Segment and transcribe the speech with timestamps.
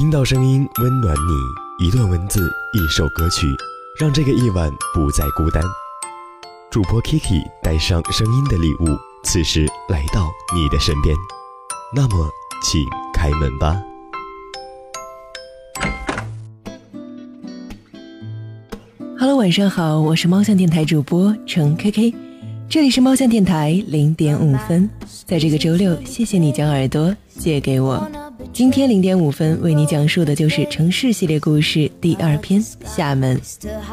[0.00, 3.46] 听到声音温暖你，一段文字，一首歌曲，
[4.00, 5.62] 让这个夜晚不再孤单。
[6.70, 11.14] 主播 Kiki 带上声音的礼物，此时来到你的身边。
[11.94, 12.30] 那么，
[12.62, 12.82] 请
[13.12, 13.78] 开门吧。
[19.18, 22.14] Hello，晚上好，我是猫巷电台主播程 KK，
[22.70, 24.88] 这里是猫巷电台零点五分，
[25.26, 28.10] 在这个周六，谢谢你将耳朵借给我。
[28.52, 33.40] 今天零点五分为你讲述的就是城市系列故事第二篇厦门。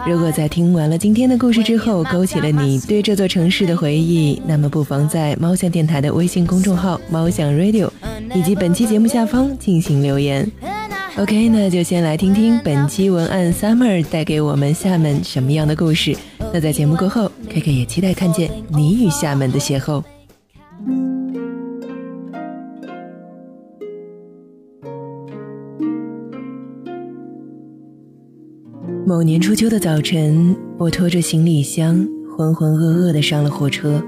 [0.05, 7.89] 如果在听完了今天的故事之后，勾起了你对这座城市的回忆，那么不妨在猫巷电台的微信公众号“猫巷 Radio”
[8.35, 10.49] 以及本期节目下方进行留言。
[11.17, 16.15] OK，那就先来听听本期文案 Summer 带给我们厦门什么样的故事。
[16.53, 20.03] 那在节目过后，K K 也期待看见你与厦门的邂逅。
[29.07, 32.05] 某年初秋的早晨，我拖着行李箱，
[32.35, 34.03] 浑浑噩噩地上了火车。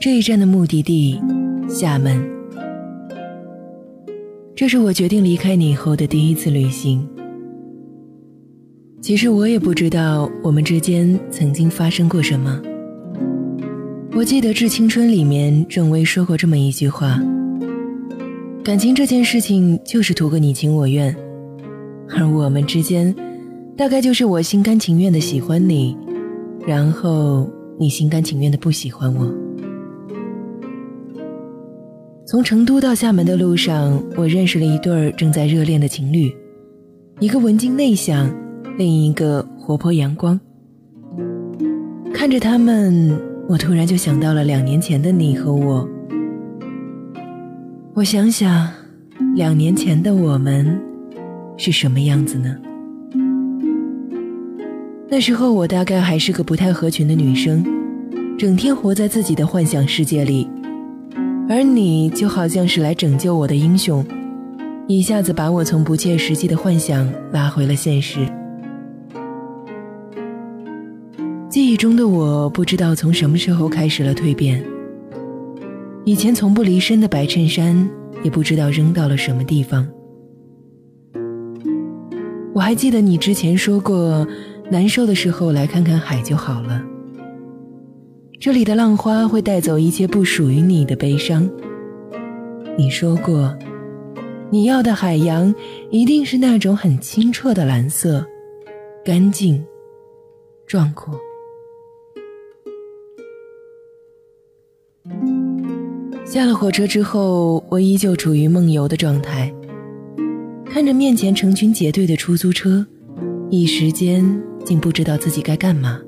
[0.00, 1.20] 这一站的目的地，
[1.68, 2.20] 厦门。
[4.56, 7.08] 这是我决定离开你后的第一次旅行。
[9.00, 12.60] 其实我也不知道我们之间曾经发生过什么。
[14.16, 17.22] 我记得《致青春》里面郑薇说过这么一句话
[18.64, 21.14] ：“感情这件事情就是图个你情我愿，
[22.08, 23.14] 而我们之间。”
[23.78, 25.96] 大概就是我心甘情愿的喜欢你，
[26.66, 27.48] 然后
[27.78, 29.32] 你心甘情愿的不喜欢我。
[32.26, 36.28] 从成都到厦门的路上，我认识了一对儿正在热恋的情侣，
[37.20, 38.28] 一个文静内向，
[38.76, 40.38] 另一个活泼阳光。
[42.12, 43.16] 看着他们，
[43.48, 45.88] 我突然就想到了两年前的你和我。
[47.94, 48.68] 我想想，
[49.36, 50.66] 两年前的我们
[51.56, 52.56] 是什么样子呢？
[55.10, 57.64] 那时候我大概还是个不太合群的女生，
[58.38, 60.46] 整天活在自己的幻想世界里，
[61.48, 64.04] 而你就好像是来拯救我的英雄，
[64.86, 68.18] 一下子把我从不切实际的幻想拉回了现实。
[71.48, 74.62] 记忆中的我不知道从什么时候开始了蜕变，
[76.04, 77.88] 以前从不离身的白衬衫
[78.22, 79.88] 也不知道扔到了什么地方。
[82.52, 84.28] 我还记得你之前说过。
[84.70, 86.84] 难受的时候来看看海就好了。
[88.40, 91.48] 这里的浪花会带走一切不属于你的悲伤。
[92.76, 93.56] 你说过，
[94.50, 95.52] 你要的海洋
[95.90, 98.24] 一定是那种很清澈的蓝色，
[99.04, 99.64] 干净、
[100.66, 101.18] 壮阔。
[106.24, 109.52] 下了火车之后，我依旧处于梦游的状态，
[110.66, 112.86] 看着面前成群结队的出租车，
[113.50, 114.42] 一时间。
[114.64, 115.98] 竟不知道自己该干嘛，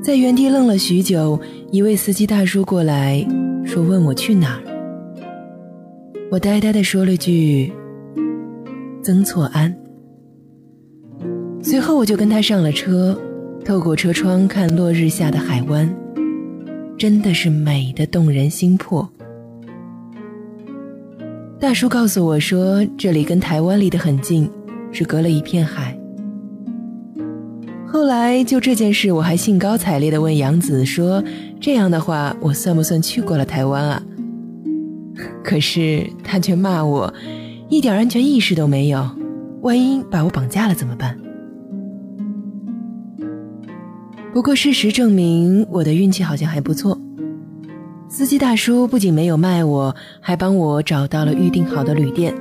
[0.00, 1.38] 在原地愣了许久。
[1.70, 3.22] 一位司机大叔过来
[3.62, 4.62] 说：“问我去哪儿。”
[6.32, 7.70] 我呆呆地说了句
[9.04, 9.70] ：“曾厝垵。”
[11.62, 13.20] 随后我就跟他上了车，
[13.66, 15.94] 透过车窗看落日下的海湾，
[16.96, 19.06] 真的是美的动人心魄。
[21.60, 24.48] 大叔告诉我说：“这里跟台湾离得很近，
[24.92, 25.98] 只隔了一片海。”
[27.86, 31.22] 后来就这件事，我还兴高采烈地问杨子说
[31.60, 34.02] ：“这样的话，我算不算去过了台湾啊？”
[35.44, 37.12] 可是他却骂我，
[37.68, 39.06] 一点安全意识都没有，
[39.60, 41.18] 万一把我绑架了怎么办？
[44.32, 46.98] 不过事实证明，我的运气好像还不错。
[48.08, 52.34] 司机大叔不仅没有卖我，还帮我找到了预定好的旅店。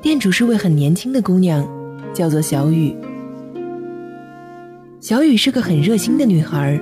[0.00, 1.66] 店主是位很年轻的姑娘，
[2.14, 2.94] 叫做小雨。
[5.00, 6.80] 小雨是个很热心的女孩，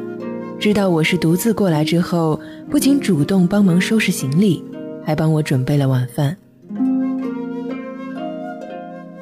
[0.60, 2.38] 知道我是独自过来之后，
[2.70, 4.62] 不仅主动帮忙收拾行李，
[5.02, 6.36] 还帮我准备了晚饭。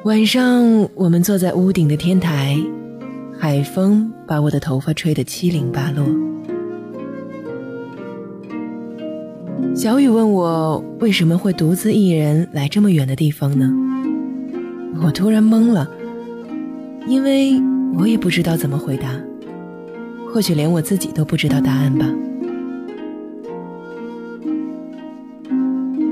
[0.03, 2.57] 晚上，我们坐在屋顶的天台，
[3.39, 6.05] 海风把我的头发吹得七零八落。
[9.73, 13.73] 小雨问我为什么会独自一人来这么远的地方呢？
[15.03, 15.89] 我突然懵了，
[17.07, 17.61] 因为。
[17.97, 19.09] 我也不知道怎么回答，
[20.29, 22.05] 或许连我自己都不知道答案吧。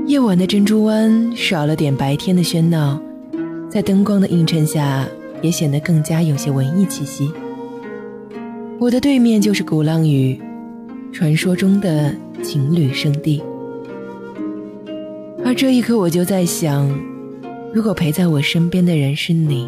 [0.05, 2.97] 夜晚的珍珠湾少了点白天的喧闹，
[3.69, 5.05] 在灯光的映衬下，
[5.41, 7.29] 也显得更加有些文艺气息。
[8.79, 10.41] 我的对面就是鼓浪屿，
[11.11, 13.43] 传说中的情侣圣地。
[15.43, 16.89] 而这一刻，我就在想，
[17.73, 19.67] 如果陪在我身边的人是你，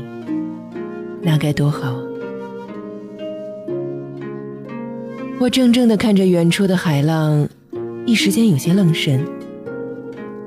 [1.23, 1.97] 那该多好。
[5.39, 7.49] 我怔怔地看着远处的海浪，
[8.05, 9.19] 一时间有些愣神。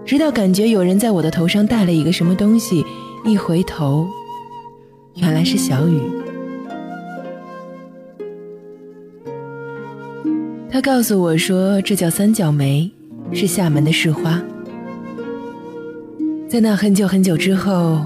[0.07, 2.85] 直到感觉有人在我的头上戴了一个什么东西，
[3.27, 4.07] 一回头，
[5.17, 6.01] 原来是小雨。
[10.71, 12.89] 他告诉我说，这叫三角梅，
[13.33, 14.41] 是厦门的市花。
[16.49, 18.01] 在那很久很久之后，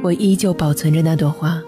[0.00, 1.62] 我依旧保存着那朵花。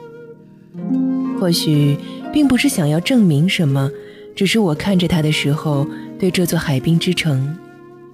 [1.38, 1.94] 或许
[2.32, 3.90] 并不是想要证明什么。
[4.34, 5.86] 只是我看着他的时候，
[6.18, 7.54] 对这座海滨之城，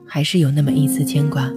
[0.05, 1.49] 还是有那么一丝牵挂。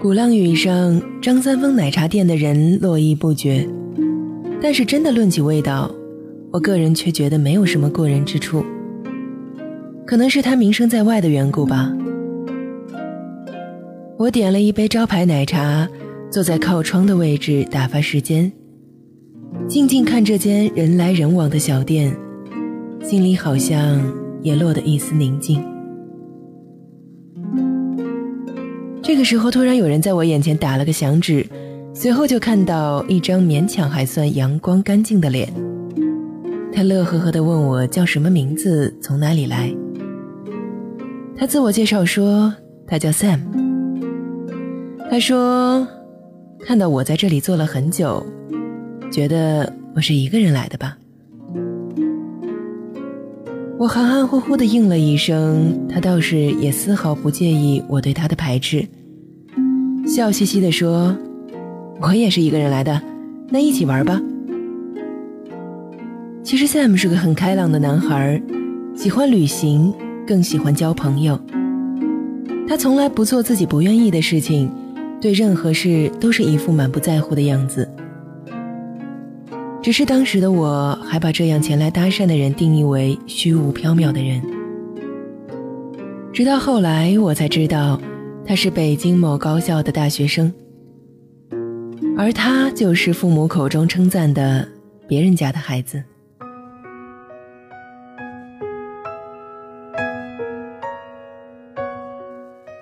[0.00, 3.68] 鼓浪屿上张三丰奶茶店的人络绎不绝，
[4.60, 5.88] 但是真的论起味道，
[6.50, 8.64] 我个人却觉得没有什么过人之处。
[10.04, 11.94] 可能是他名声在外的缘故吧。
[14.24, 15.86] 我点了一杯招牌奶茶，
[16.30, 18.50] 坐在靠窗的位置打发时间。
[19.68, 22.16] 静静看这间人来人往的小店，
[23.02, 24.00] 心里好像
[24.40, 25.62] 也落得一丝宁静。
[29.02, 31.46] 这个时候，突然有人在我眼前打了个响指，
[31.92, 35.52] 随后就看到一张勉强还算阳光干净的脸。
[36.72, 39.70] 他乐呵呵地问我叫什么名字，从哪里来。
[41.36, 42.54] 他自我介绍说
[42.86, 43.53] 他叫 Sam。
[45.10, 45.86] 他说
[46.66, 48.24] 看到我在这里坐了很久。
[49.12, 50.96] 觉得我是一个人来的吧？
[53.78, 58.84] 我含含糊糊的应了一声，他倒是也丝毫不介意我对他的排斥，
[60.04, 61.16] 笑嘻嘻的说
[62.02, 63.00] ：“我也是一个人来的，
[63.50, 64.20] 那一起玩吧。”
[66.42, 68.42] 其实 Sam 是个很开朗的男孩，
[68.96, 69.94] 喜欢旅行，
[70.26, 71.38] 更喜欢交朋友。
[72.66, 74.70] 他从来不做自己不愿意的事情，
[75.24, 77.88] 对任何事都是一副满不在乎的样子。
[79.82, 84.42] 只是当时的我还把这样前来搭讪的人定义为虚无缥缈的人，
[86.30, 87.98] 直到后来我才知道，
[88.44, 90.52] 他是北京某高校的大学生，
[92.18, 94.68] 而他就是父母口中称赞的
[95.08, 96.04] 别人家的孩子。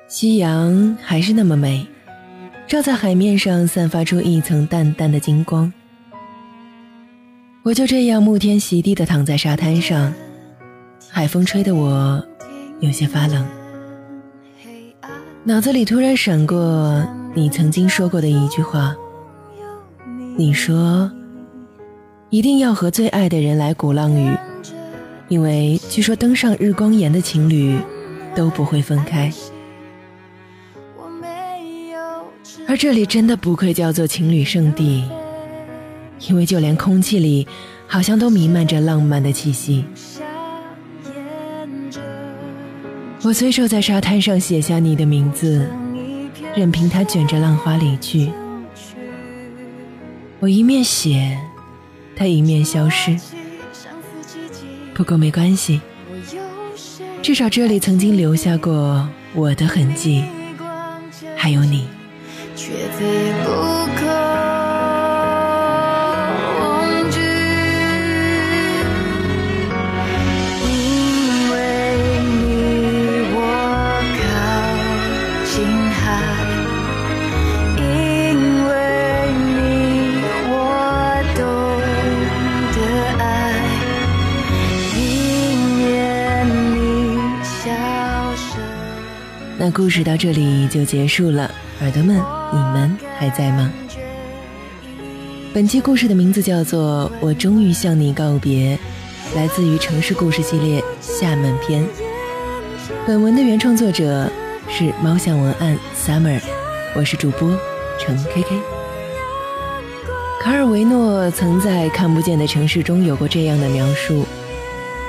[0.08, 1.86] 夕阳还是那么美，
[2.66, 5.70] 照在海面上，散发出一层淡淡的金光。
[7.62, 10.12] 我就这样沐天席地的躺在沙滩上，
[11.08, 12.24] 海风吹得我
[12.80, 13.46] 有些发冷。
[15.44, 18.96] 脑子里突然闪过你曾经说过的一句话，
[20.36, 21.10] 你说
[22.30, 24.34] 一定要和最爱的人来鼓浪屿，
[25.28, 27.78] 因为据说登上日光岩的情侣
[28.34, 29.30] 都不会分开。
[32.68, 35.04] 而这里真的不愧叫做情侣圣地。
[36.28, 37.48] 因为就连空气里，
[37.88, 39.84] 好像都弥漫着浪漫的气息。
[43.22, 45.68] 我随手在沙滩上写下你的名字，
[46.54, 48.30] 任凭它卷着浪花离去。
[50.38, 51.36] 我一面写，
[52.14, 53.18] 它一面消失。
[54.94, 55.80] 不过没关系，
[57.20, 60.22] 至少这里曾经留下过我的痕迹，
[61.36, 61.88] 还有你。
[62.64, 63.00] 却再
[63.42, 63.50] 不
[63.96, 64.06] 可
[66.60, 66.62] 忘
[67.10, 67.18] 记
[70.62, 70.70] 因
[71.50, 71.52] 为
[72.38, 72.46] 你
[73.34, 73.36] 我
[74.20, 74.22] 靠
[75.44, 75.52] 近
[75.90, 76.00] 海
[77.78, 77.82] 因
[78.68, 78.70] 为
[79.56, 79.58] 你
[80.46, 80.54] 我
[81.34, 81.40] 懂
[82.76, 82.78] 得
[83.18, 83.20] 爱
[84.94, 85.00] 因
[85.82, 85.84] 为
[86.76, 86.78] 你
[89.58, 91.50] 那故事到这里就结束了
[91.80, 93.72] 耳朵们你们还在吗？
[95.54, 98.76] 本期故事的名字叫做《我终于向你告别》，
[99.36, 101.84] 来自于城市故事系列厦门篇。
[103.06, 104.30] 本文的原创作者
[104.68, 106.40] 是猫巷文案 Summer，
[106.94, 107.58] 我是主播
[107.98, 108.60] 程 KK。
[110.42, 114.26] 卡尔维诺曾在《看不见的城市》中有过这样的描述：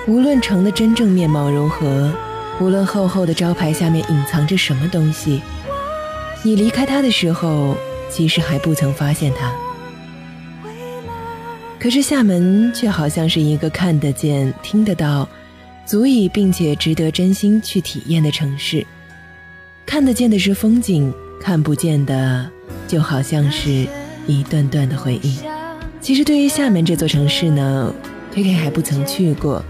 [0.08, 2.12] 无论城的真正面貌如何。
[2.60, 5.42] 无论厚厚的招牌下面隐藏着什么东西，
[6.46, 7.76] 你离开他的时候，
[8.10, 9.54] 其实还不曾发现他。
[11.80, 15.28] 可是厦门却好像是一个看得见、听得到、
[15.86, 18.86] 足以并且值得真心去体验的城市。
[19.86, 22.50] 看得见的是风景，看不见的
[22.88, 23.88] 就好像是
[24.28, 25.40] 一段段的回忆。
[26.02, 27.94] 其实对于厦门这座城市呢
[28.34, 29.64] ，K K 还不曾去过。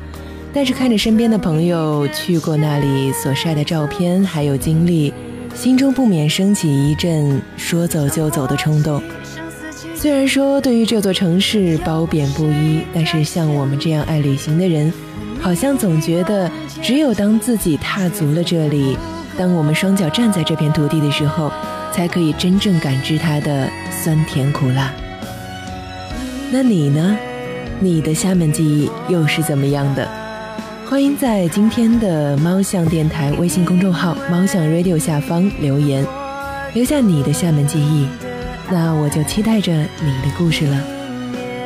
[0.51, 5.11] 但是看着身边的朋友去过那里所晒的照片，还有经历，
[5.55, 9.01] 心中不免升起一阵说走就走的冲动。
[9.95, 14.91] 虽然说对于这座城市褒贬不一，但是像我们这样爱旅行的人，
[15.39, 18.97] 好像总觉得只有当自己踏足了这里，
[19.37, 21.49] 当我们双脚站在这片土地的时候，
[21.93, 23.69] 才可以真正感知它的
[24.03, 24.91] 酸甜苦辣。
[26.51, 27.17] 那你呢？
[27.79, 30.07] 你的厦门记忆又是怎么样的？
[30.89, 36.05] 欢迎在今天的猫巷电台微信公众号“猫巷 Radio” 下方留言，
[36.73, 38.07] 留下你的厦门记忆。
[38.69, 40.79] 那我就期待着你的故事了。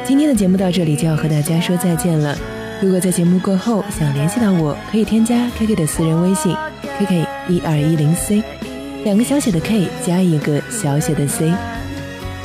[0.05, 2.37] 今天的节目到这里就要和大家说再见了。
[2.81, 6.55] 如果在节目过后想联系到我，可以添加 K K 的私人微信
[6.99, 8.41] K K 一二一零 C。
[9.03, 11.51] 两个小写的 K 加一个小写的 C，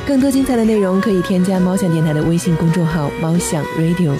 [0.06, 4.16] 更多精彩的内容可以添加猫想电台的微信公众号“猫想 Radio”。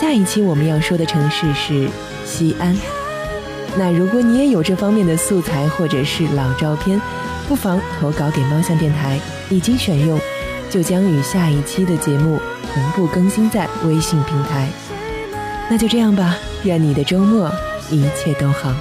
[0.00, 1.88] 下一期我们要说的城市是
[2.24, 2.76] 西安。
[3.76, 7.00] 那如果你也有这方面的素材或者是老照片，
[7.48, 9.18] 不妨投稿给猫想电台，
[9.50, 10.20] 一经选用
[10.70, 12.38] 就将与下一期的节目
[12.72, 14.68] 同步更新在微信平台。
[15.68, 17.50] 那就这样吧，愿你的周末
[17.90, 18.72] 一切都好。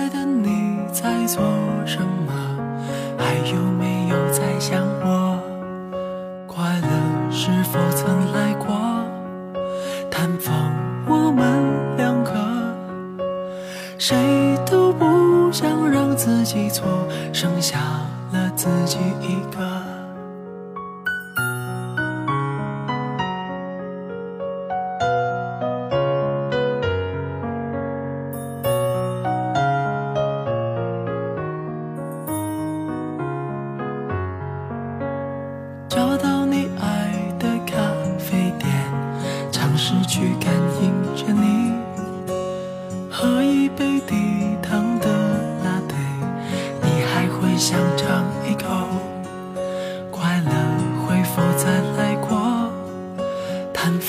[0.00, 1.44] 在的你在做
[1.84, 2.32] 什么？
[3.18, 5.38] 还有没有在想我？
[6.46, 8.49] 快乐是否曾来？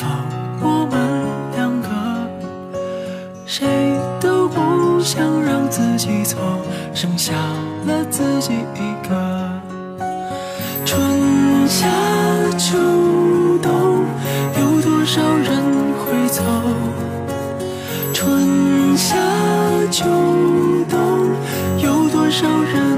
[0.02, 0.10] 放
[0.60, 1.00] 我们
[1.56, 1.88] 两个
[3.46, 3.68] 谁
[4.20, 6.40] 都不想让自己错
[6.92, 7.34] 剩下
[7.86, 9.14] 了自己一个。
[10.84, 11.00] 春
[11.68, 11.88] 夏
[12.58, 12.80] 秋
[13.62, 14.04] 冬
[14.60, 15.62] 有多少人
[16.00, 16.42] 会走？
[18.12, 19.16] 春夏
[19.92, 20.04] 秋
[20.90, 21.30] 冬
[21.78, 22.91] 有多少人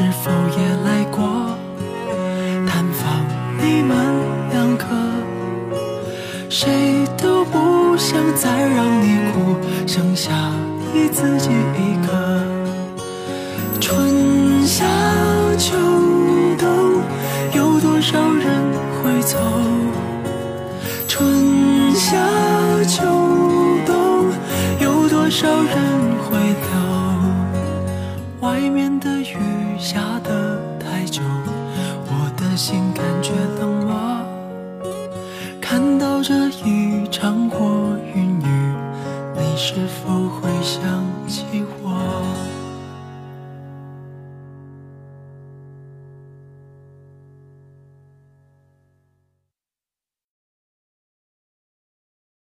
[0.00, 1.20] 是否也来过？
[2.66, 3.22] 探访
[3.58, 3.94] 你们
[4.50, 4.86] 两个
[6.48, 10.32] 谁都不想再让你哭剩下
[10.94, 12.42] 你自己一个。
[13.78, 14.86] 春夏
[15.58, 15.76] 秋
[16.58, 17.02] 冬
[17.52, 19.36] 有多少人会走？
[21.06, 22.16] 春夏
[22.88, 23.04] 秋
[23.84, 24.30] 冬
[24.80, 25.76] 有多少人
[26.24, 26.89] 会留
[28.40, 29.36] 外面的雨
[29.78, 31.20] 下得太久
[32.06, 34.24] 我的心感觉冷漠
[35.60, 38.74] 看到这一场过云雨
[39.36, 40.80] 你是否会想